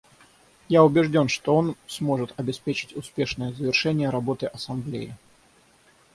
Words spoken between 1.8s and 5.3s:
сможет обеспечить успешное завершение работы Ассамблеи.